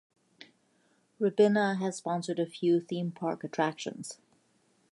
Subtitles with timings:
[1.19, 4.17] Ribena has sponsored a few theme park attractions.